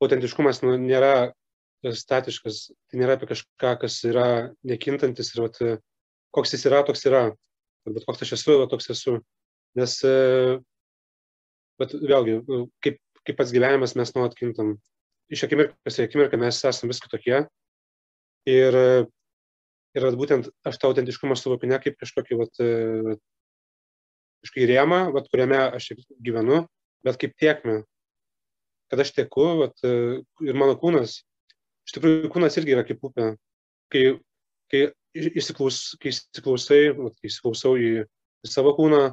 autentiškumas 0.02 0.64
nu, 0.64 0.74
nėra 0.80 1.30
statiškas, 1.84 2.64
tai 2.90 2.98
nėra 3.04 3.14
apie 3.18 3.30
kažką, 3.30 3.76
kas 3.84 4.00
yra 4.08 4.26
nekintantis 4.66 5.30
ir 5.36 5.44
vat, 5.46 5.62
koks 6.34 6.56
jis 6.56 6.66
yra, 6.72 6.82
toks 6.88 7.06
yra. 7.06 7.28
Bet 7.86 8.08
koks 8.08 8.26
aš 8.26 8.34
esu, 8.40 8.58
va, 8.64 8.66
toks 8.72 8.90
esu. 8.96 9.20
Nes 9.78 10.00
bet 11.80 11.94
vėlgi, 11.96 12.40
nu, 12.46 12.66
kaip, 12.84 13.00
kaip 13.26 13.38
pats 13.38 13.54
gyvenimas 13.54 13.96
mes 13.98 14.12
nuolat 14.16 14.36
kintam. 14.38 14.76
Iš 15.30 15.46
akimirkos 15.46 15.98
į 16.00 16.06
akimirką 16.08 16.40
mes 16.40 16.58
esame 16.66 16.90
vis 16.92 17.02
kitokie. 17.02 17.44
Ir, 18.50 18.76
ir 19.96 20.06
būtent 20.18 20.48
aš 20.66 20.78
tą 20.80 20.90
autentiškumą 20.90 21.36
suvokiu 21.38 21.70
ne 21.70 21.78
kaip 21.82 21.98
kažkokį, 22.00 22.38
vat, 22.40 22.62
kažkokį 24.42 24.68
rėmą, 24.72 25.00
vat, 25.14 25.28
kuriame 25.32 25.60
aš 25.68 25.92
gyvenu, 26.24 26.64
bet 27.06 27.20
kaip 27.20 27.36
tiekme. 27.40 27.80
Kad 28.90 29.04
aš 29.04 29.12
tieku 29.14 29.46
vat, 29.60 29.76
ir 29.86 30.58
mano 30.58 30.74
kūnas, 30.80 31.20
iš 31.86 31.94
tikrųjų 31.94 32.32
kūnas 32.32 32.58
irgi 32.58 32.74
yra 32.74 32.86
kaip 32.88 33.04
upė. 33.06 33.34
Kai, 33.90 34.02
kai, 34.72 34.88
įsiklaus, 35.14 35.94
kai 36.02 36.10
įsiklausai, 36.10 36.82
vat, 36.98 37.14
kai 37.20 37.30
įsiklausau 37.30 37.76
į, 37.78 37.92
į 38.46 38.50
savo 38.50 38.74
kūną, 38.78 39.10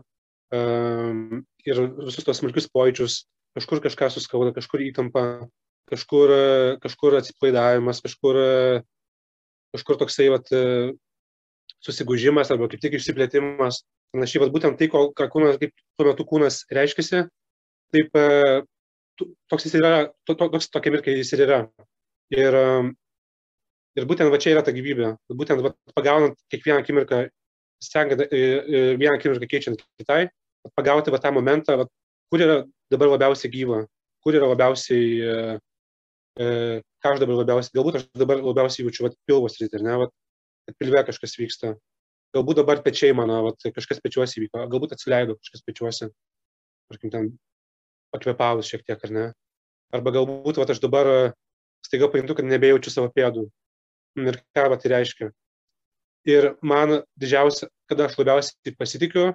ir 0.54 1.82
visus 1.98 2.28
tos 2.28 2.40
smulkius 2.42 2.70
pojūčius, 2.72 3.24
kažkur 3.58 3.82
kažką 3.84 4.12
suskauda, 4.14 4.54
kažkur 4.56 4.84
įtampa, 4.86 5.24
kažkur, 5.92 6.34
kažkur 6.84 7.18
atsipalaidavimas, 7.20 8.00
kažkur, 8.06 8.40
kažkur 9.76 10.00
toksai 10.04 10.30
vat, 10.34 10.52
susigūžimas 11.86 12.52
arba 12.54 12.70
kaip 12.72 12.84
tik 12.84 12.98
išsiplėtimas. 12.98 13.84
Panašiai, 14.16 14.46
vat, 14.46 14.54
būtent 14.54 14.80
tai, 14.80 14.88
ko, 14.92 15.10
kūnas, 15.12 15.60
kaip 15.60 15.74
tuo 16.00 16.08
metu 16.08 16.26
kūnas 16.28 16.62
reiškiasi, 16.74 17.26
taip 17.92 18.16
e, 18.16 18.28
toks 19.52 19.68
jis 19.68 19.76
yra, 19.82 19.92
to, 20.24 20.36
to, 20.40 20.48
toks 20.54 20.70
tokia 20.72 20.94
mirka 20.96 21.12
jis 21.12 21.34
ir 21.36 21.44
yra. 21.44 21.60
Ir, 22.36 22.58
ir 24.00 24.08
būtent 24.08 24.32
va 24.32 24.40
čia 24.40 24.54
yra 24.56 24.64
ta 24.64 24.74
gyvybė. 24.76 25.14
Būtent 25.42 25.64
va, 25.66 25.74
pagaunant 25.98 26.40
kiekvieną 26.52 26.80
akimirką, 26.84 27.26
stengiant 27.84 28.22
e, 28.22 28.28
e, 28.38 28.82
vieną 28.98 29.16
akimirką 29.18 29.48
keičiant 29.50 29.82
kitai, 30.00 30.28
pagauti 30.78 31.14
va 31.14 31.20
tą 31.22 31.32
momentą, 31.36 31.78
va, 31.82 31.88
kur 32.32 32.44
yra 32.44 32.58
dabar 32.92 33.12
labiausiai 33.14 33.52
gyva, 33.54 33.82
kur 34.26 34.38
yra 34.38 34.50
labiausiai, 34.52 35.58
e, 36.38 36.48
ką 37.04 37.14
aš 37.14 37.24
dabar 37.24 37.42
labiausiai, 37.42 37.76
galbūt 37.78 38.00
aš 38.00 38.08
dabar 38.18 38.42
labiausiai 38.44 38.86
jaučiu, 38.86 39.08
va, 39.08 39.14
pilvos 39.30 39.60
rytį, 39.62 39.84
ne, 39.86 39.98
va, 40.04 40.10
kad 40.68 40.80
pilve 40.82 41.04
kažkas 41.12 41.38
vyksta. 41.40 41.76
Galbūt 42.36 42.60
dabar 42.60 42.82
pečiai 42.84 43.16
mano, 43.16 43.40
va, 43.46 43.54
kažkas 43.64 44.02
pečiuosi 44.04 44.42
įvyko, 44.42 44.66
galbūt 44.72 44.98
atsileido 44.98 45.38
kažkas 45.40 45.64
pečiuosi, 45.66 46.10
tarkim, 46.92 47.14
ten 47.14 47.30
pakvepavus 48.14 48.68
šiek 48.68 48.84
tiek, 48.88 49.04
ar 49.08 49.14
ne. 49.16 49.28
Arba 49.96 50.12
galbūt, 50.16 50.60
va, 50.60 50.68
aš 50.68 50.82
dabar 50.84 51.32
staiga 51.86 52.10
pajuntu, 52.12 52.36
kad 52.36 52.50
nebejaučiu 52.50 52.92
savo 52.92 53.12
pėdų. 53.14 53.46
Ir 54.18 54.40
ką 54.58 54.66
va, 54.74 54.78
tai 54.82 54.92
reiškia. 54.96 55.30
Ir 56.28 56.56
man 56.66 57.02
didžiausia, 57.20 57.70
kada 57.88 58.08
aš 58.08 58.18
labiausiai 58.20 58.74
pasitikiu, 58.76 59.30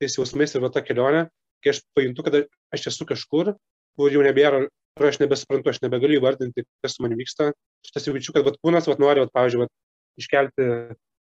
tais 0.00 0.16
jausmais 0.16 0.54
ir 0.54 0.62
va 0.64 0.70
ta 0.72 0.82
kelionė, 0.84 1.26
kai 1.64 1.74
aš 1.74 1.82
pajuntu, 1.96 2.24
kad 2.26 2.38
aš 2.76 2.86
esu 2.92 3.06
kažkur, 3.08 3.54
kur 3.98 4.12
jau 4.12 4.22
nebėra, 4.24 4.64
kur 4.96 5.08
aš 5.08 5.20
nebesuprantu, 5.22 5.72
aš 5.72 5.82
nebegaliu 5.84 6.20
įvardinti, 6.20 6.64
kas 6.84 6.96
su 6.96 7.04
manimi 7.04 7.24
vyksta. 7.24 7.50
Aš 7.84 7.94
tas 7.96 8.08
jaučiu, 8.08 8.34
kad 8.36 8.46
vat, 8.46 8.58
kūnas 8.62 8.88
vat, 8.90 9.02
nori, 9.02 9.24
vat, 9.24 9.32
pavyzdžiui, 9.34 9.64
vat, 9.64 9.72
iškelti 10.20 10.68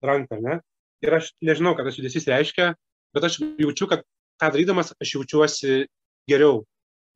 ranką, 0.06 0.40
ne? 0.44 0.60
Ir 1.06 1.18
aš 1.18 1.32
nežinau, 1.46 1.76
ką 1.78 1.86
tas 1.88 1.98
judesys 2.00 2.28
reiškia, 2.30 2.74
bet 3.16 3.28
aš 3.28 3.40
jaučiu, 3.62 3.88
kad 3.92 4.04
tą 4.42 4.52
darydamas 4.52 4.94
aš 5.00 5.16
jaučiuosi 5.18 5.86
geriau, 6.30 6.64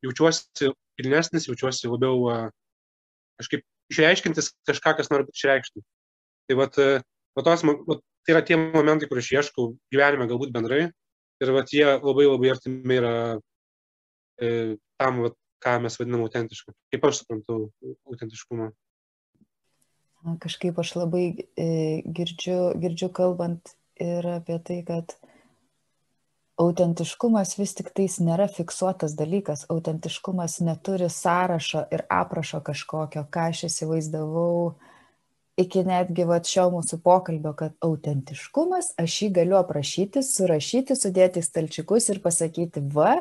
jaučiuosi 0.04 0.72
pilnesnis, 1.00 1.48
jaučiuosi 1.48 1.90
labiau 1.90 2.50
kažkaip 3.40 3.64
išreiškintis 3.92 4.52
kažką, 4.68 4.94
kas 4.98 5.10
nori 5.12 5.26
išreikšti. 5.32 5.82
Tai 6.48 6.58
vat, 6.60 6.78
vat 7.36 7.46
tos, 7.46 7.64
vat, 7.66 8.02
tai 8.26 8.34
yra 8.34 8.42
tie 8.46 8.58
momentai, 8.60 9.08
kur 9.10 9.20
aš 9.20 9.30
ieškau 9.36 9.70
gyvenime 9.92 10.28
galbūt 10.30 10.52
bendrai 10.54 10.88
ir 11.40 11.54
vat, 11.56 11.72
jie 11.72 11.86
labai 11.86 12.26
labai 12.28 12.52
artimi 12.52 12.98
yra 13.00 13.14
e, 14.40 14.76
tam, 15.00 15.24
vat, 15.24 15.36
ką 15.60 15.76
mes 15.84 15.96
vadinam 16.00 16.24
autentišku. 16.24 16.74
Kaip 16.92 17.08
aš 17.08 17.22
suprantu 17.22 17.58
autentiškumą. 18.08 18.70
Kažkaip 20.40 20.78
aš 20.80 20.94
labai 20.98 21.24
e, 21.56 21.66
girdžiu, 22.04 22.74
girdžiu 22.80 23.08
kalbant 23.16 23.72
ir 24.00 24.26
apie 24.28 24.58
tai, 24.64 24.80
kad 24.84 25.14
autentiškumas 26.60 27.56
vis 27.56 27.72
tik 27.76 27.88
tais 27.96 28.18
nėra 28.20 28.48
fiksuotas 28.52 29.16
dalykas. 29.16 29.64
Autentiškumas 29.72 30.58
neturi 30.64 31.08
sąrašo 31.12 31.86
ir 31.92 32.04
aprašo 32.12 32.60
kažkokio, 32.64 33.24
ką 33.32 33.48
aš 33.52 33.64
įsivaizdavau 33.70 34.74
iki 35.60 35.82
netgi 35.86 36.24
va 36.28 36.38
šio 36.44 36.66
mūsų 36.72 36.98
pokalbio, 37.04 37.52
kad 37.58 37.74
autentiškumas, 37.84 38.94
aš 39.00 39.16
jį 39.24 39.28
galiu 39.40 39.58
aprašyti, 39.60 40.22
surašyti, 40.24 40.96
sudėti 40.98 41.42
į 41.42 41.46
stalčiukus 41.46 42.08
ir 42.12 42.20
pasakyti, 42.24 42.82
va, 42.94 43.18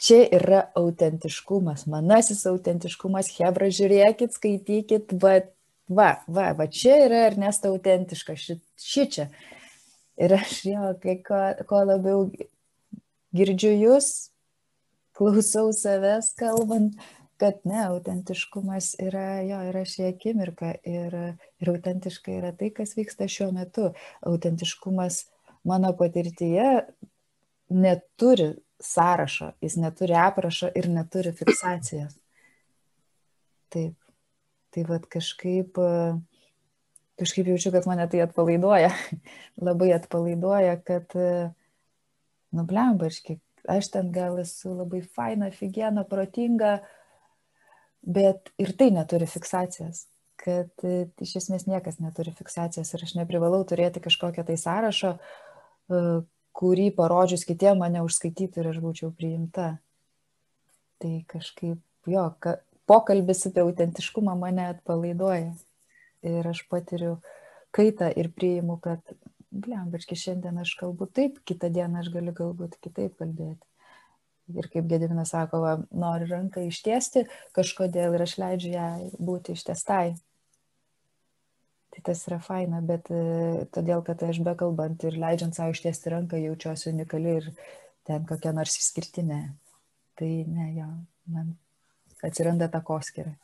čia 0.00 0.22
yra 0.38 0.62
autentiškumas, 0.78 1.86
manasis 1.90 2.44
autentiškumas, 2.50 3.32
Hebra, 3.38 3.70
žiūrėkit, 3.74 4.36
skaitykit, 4.36 5.14
va, 5.22 5.40
va, 5.90 6.10
va, 6.30 6.50
va, 6.58 6.68
čia 6.70 6.96
yra 7.06 7.26
Ernesta 7.30 7.72
autentiška, 7.74 8.38
ši, 8.38 8.60
ši 8.78 9.06
čia. 9.16 9.28
Ir 10.20 10.36
aš 10.36 10.58
jo, 10.68 10.90
kai 11.02 11.18
ko, 11.24 11.40
ko 11.68 11.84
labiau 11.88 12.26
girdžiu 13.36 13.72
jūs, 13.72 14.10
klausau 15.16 15.70
savęs 15.76 16.34
kalbant, 16.38 16.98
kad 17.40 17.62
ne, 17.64 17.86
autentiškumas 17.88 18.94
yra 19.00 19.40
jo, 19.48 19.60
yra 19.70 19.84
šį 19.88 20.10
akimirką 20.10 20.74
ir, 20.84 21.16
ir 21.60 21.70
autentiškai 21.72 22.38
yra 22.40 22.52
tai, 22.56 22.70
kas 22.74 22.96
vyksta 22.98 23.28
šiuo 23.30 23.50
metu. 23.54 23.90
Autentiškumas 24.26 25.26
mano 25.64 25.92
patirtyje 25.96 26.70
neturi 27.70 28.54
sąrašo, 28.80 29.52
jis 29.60 29.76
neturi 29.76 30.16
aprašo 30.16 30.70
ir 30.74 30.88
neturi 30.88 31.32
fiksacijos. 31.36 32.16
Taip, 33.70 33.94
tai 34.74 34.84
vad 34.88 35.04
kažkaip, 35.06 35.78
kažkaip 37.20 37.50
jaučiu, 37.52 37.70
kad 37.74 37.86
mane 37.86 38.08
tai 38.10 38.24
atpalaiduoja, 38.24 38.90
labai 39.68 39.92
atpalaiduoja, 39.94 40.80
kad 40.86 41.14
uh, 41.18 41.52
nublembaški, 42.56 43.36
aš 43.70 43.92
ten 43.94 44.10
gal 44.14 44.40
esu 44.42 44.72
labai 44.74 45.02
faina, 45.04 45.52
figena, 45.54 46.06
protinga, 46.08 46.78
bet 48.00 48.50
ir 48.58 48.72
tai 48.80 48.88
neturi 48.96 49.28
fiksacijos 49.28 50.06
kad 50.40 50.84
e, 50.86 51.06
iš 51.20 51.36
esmės 51.42 51.66
niekas 51.68 52.00
neturi 52.00 52.32
fiksacijos 52.36 52.90
ir 52.94 53.04
aš 53.06 53.14
neprivalau 53.18 53.60
turėti 53.68 54.02
kažkokią 54.02 54.46
tai 54.48 54.56
sąrašą, 54.60 55.14
e, 55.16 56.02
kurį 56.56 56.90
parodžius 56.96 57.46
kitiem 57.48 57.80
mane 57.80 58.02
užskaitytų 58.06 58.62
ir 58.62 58.70
aš 58.72 58.80
būčiau 58.84 59.12
priimta. 59.16 59.70
Tai 61.00 61.12
kažkaip, 61.30 61.80
jo, 62.10 62.24
ka, 62.42 62.58
pokalbis 62.90 63.46
apie 63.48 63.64
autentiškumą 63.64 64.36
mane 64.38 64.66
atpalaiduoja 64.74 65.52
ir 66.26 66.48
aš 66.50 66.64
patiriu 66.72 67.18
kaitą 67.76 68.10
ir 68.18 68.28
priimu, 68.34 68.76
kad 68.82 69.00
blembački, 69.50 70.18
šiandien 70.18 70.60
aš 70.62 70.74
kalbu 70.80 71.08
taip, 71.10 71.40
kitą 71.48 71.70
dieną 71.72 72.02
aš 72.02 72.10
galiu 72.14 72.34
galbūt 72.36 72.78
kitaip 72.82 73.16
kalbėti. 73.18 73.66
Ir 74.50 74.66
kaip 74.72 74.88
Gediminas 74.90 75.30
sako, 75.30 75.60
va, 75.62 75.76
noriu 75.94 76.26
ranką 76.32 76.64
ištiesti 76.66 77.26
kažkodėl 77.54 78.16
ir 78.16 78.24
aš 78.26 78.34
leidžiu 78.42 78.72
ją 78.74 78.88
būti 79.22 79.54
ištiestai. 79.54 80.16
Tai 82.00 82.14
tas 82.14 82.22
yra 82.30 82.38
faina, 82.40 82.78
bet 82.80 83.10
e, 83.12 83.66
todėl, 83.74 84.00
kad 84.06 84.22
aš 84.24 84.38
bekalbant 84.46 85.02
ir 85.04 85.18
leidžiant 85.20 85.52
savo 85.56 85.74
ištiesti 85.74 86.12
ranką 86.14 86.38
jaučiuosi 86.40 86.88
unikali 86.94 87.34
ir 87.42 87.48
ten 88.08 88.24
kokia 88.28 88.54
nors 88.56 88.78
išskirtinė. 88.78 89.40
Tai 90.16 90.28
ne, 90.48 90.68
jo, 90.78 90.86
man 91.34 91.50
atsiranda 92.24 92.70
takoskirai 92.72 93.34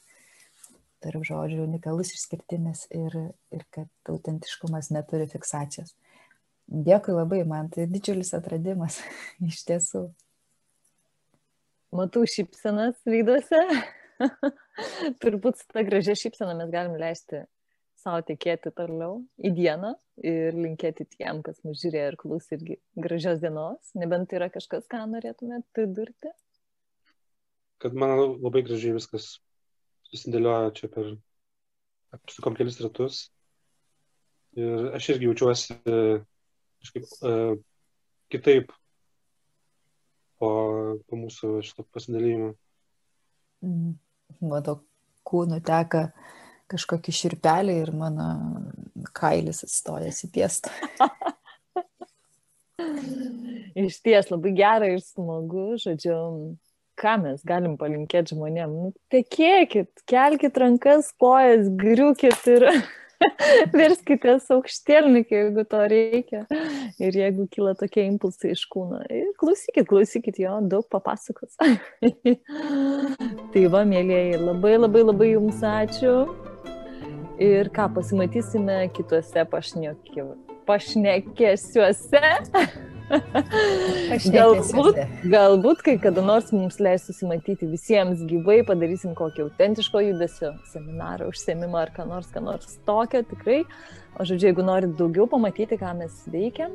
tarp 1.05 1.27
žodžių 1.29 1.67
unikalus 1.67 2.15
išskirtinis 2.17 2.87
ir, 2.97 3.17
ir 3.53 3.65
kad 3.75 3.91
autentiškumas 4.09 4.89
neturi 4.95 5.29
fiksacijos. 5.29 5.93
Dėkui 6.67 7.13
labai, 7.15 7.43
man 7.45 7.69
tai 7.71 7.85
didžiulis 7.91 8.33
atradimas 8.39 9.03
iš 9.51 9.61
tiesų. 9.69 10.07
Matau 11.97 12.25
šypsenas 12.25 12.97
veiduose. 13.05 13.61
Turbūt 15.23 15.61
su 15.61 15.69
ta 15.69 15.85
gražia 15.85 16.17
šypsena 16.17 16.57
mes 16.57 16.73
galim 16.73 16.97
leisti 16.97 17.45
savo 18.07 18.23
tikėti 18.23 18.71
toliau 18.79 19.19
į 19.43 19.51
dieną 19.57 19.97
ir 20.23 20.55
linkėti 20.55 21.09
tiem, 21.17 21.43
kas 21.43 21.59
mus 21.67 21.81
žiūrėjo 21.83 22.13
ir 22.13 22.17
klausė 22.21 22.55
irgi 22.57 22.77
gražios 22.95 23.41
dienos, 23.43 23.91
nebent 23.99 24.31
yra 24.37 24.47
kažkas, 24.55 24.87
ką 24.91 25.03
norėtumėt 25.11 25.67
pridurti. 25.75 26.31
Kad 27.83 27.99
man 27.99 28.15
labai 28.39 28.63
gražiai 28.65 28.95
viskas 28.95 29.41
susidėliojo 30.07 30.71
čia 30.79 30.91
per, 30.93 31.11
apsukom 32.15 32.55
kelis 32.57 32.79
ratus. 32.85 33.27
Ir 34.57 34.95
aš 34.97 35.11
irgi 35.13 35.27
jaučiuosi 35.27 35.75
kažkaip 35.83 37.11
uh, 37.27 37.59
kitaip 38.33 38.71
po, 40.39 40.49
po 41.11 41.19
mūsų 41.27 41.59
šito 41.67 41.85
pasidalymo. 41.91 42.55
Mm. 43.67 43.97
Matau, 44.47 44.81
kūnų 45.27 45.61
teka 45.67 46.09
kažkokį 46.73 47.15
širpelį 47.21 47.75
ir 47.85 47.93
mano 47.97 48.29
kailis 49.17 49.63
atstojęs 49.67 50.25
į 50.27 50.33
piestą. 50.35 50.73
Iš 53.77 54.01
ties 54.05 54.31
labai 54.33 54.53
gera 54.57 54.89
ir 54.89 55.03
smagu, 55.05 55.77
žodžiu, 55.81 56.17
ką 57.01 57.17
mes 57.23 57.43
galim 57.47 57.77
palinkėti 57.81 58.35
žmonėm? 58.35 58.73
Nu, 58.73 58.93
tekėkit, 59.13 59.91
kelkit 60.09 60.57
rankas, 60.61 61.11
kojas, 61.21 61.69
griukit 61.77 62.49
ir 62.53 62.67
verskitės 63.77 64.49
aukštielnikį, 64.53 65.37
jeigu 65.41 65.67
to 65.69 65.83
reikia. 65.93 66.43
Ir 67.01 67.21
jeigu 67.21 67.47
kyla 67.53 67.77
tokie 67.79 68.07
impulsai 68.09 68.55
iš 68.57 68.65
kūno. 68.73 69.03
Ir 69.13 69.33
klausykit, 69.41 69.89
klausykit 69.89 70.41
jo, 70.41 70.57
daug 70.73 70.89
papasakos. 70.93 71.57
tai 73.53 73.65
va, 73.73 73.87
mėlyjeji, 73.89 74.43
labai 74.43 74.77
labai 74.81 75.07
labai 75.07 75.33
jums 75.35 75.65
ačiū. 75.65 76.19
Ir 77.43 77.69
ką 77.69 77.91
pasimatysime 77.93 78.89
kituose 78.97 79.43
pašnekėsiuose. 80.67 82.21
galbūt, 84.35 84.97
galbūt, 85.31 85.83
kai 85.85 85.95
kada 86.03 86.25
nors 86.25 86.49
mums 86.55 86.81
leis 86.83 87.05
susimatyti 87.07 87.69
visiems 87.71 88.25
gyvai, 88.27 88.63
padarysim 88.67 89.13
kokį 89.19 89.45
autentiško 89.47 90.03
judesio 90.09 90.55
seminarą, 90.73 91.29
užsiemimą 91.31 91.85
ar 91.85 91.93
ką 91.95 92.09
nors, 92.09 92.33
ką 92.33 92.41
nors 92.49 92.79
tokio 92.89 93.23
tikrai. 93.29 93.61
O 94.17 94.25
žodžiu, 94.25 94.49
jeigu 94.49 94.65
norit 94.65 94.97
daugiau 94.99 95.29
pamatyti, 95.29 95.77
ką 95.79 95.93
mes 96.01 96.25
veikiam, 96.33 96.73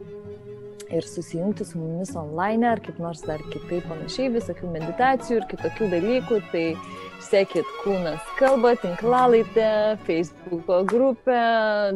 ir 0.95 1.07
susijungti 1.07 1.65
su 1.65 1.79
mumis 1.79 2.15
online 2.15 2.67
ar 2.71 2.81
kaip 2.83 2.99
nors 3.01 3.23
dar 3.25 3.41
kitaip 3.53 3.85
panašiai, 3.89 4.31
visokių 4.35 4.71
meditacijų 4.73 5.39
ir 5.39 5.47
kitokių 5.51 5.89
dalykų, 5.95 6.39
tai 6.51 6.65
sekit 7.21 7.67
Kūnas 7.83 8.25
kalba, 8.39 8.73
tinklalaidę, 8.81 9.69
Facebook'o 10.07 10.81
grupę, 10.89 11.37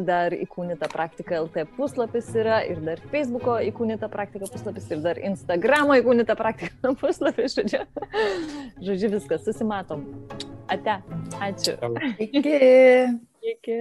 dar 0.06 0.34
įkūnyta 0.36 0.88
praktika 0.92 1.40
LT 1.42 1.66
puslapis 1.76 2.30
yra 2.38 2.62
ir 2.68 2.80
dar 2.86 3.02
Facebook'o 3.12 3.58
įkūnyta 3.70 4.10
praktika 4.12 4.48
puslapis 4.52 4.88
ir 4.94 5.02
dar 5.04 5.20
Instagram'o 5.32 5.98
įkūnyta 6.02 6.38
praktika 6.38 6.94
puslapis, 7.02 7.58
žodžiu. 7.58 7.84
Žodžiu, 8.80 9.12
viskas, 9.18 9.44
susimatom. 9.46 10.06
Ate, 10.72 10.98
ačiū. 11.42 11.78
Iki. 12.22 12.58
Iki. 13.56 13.78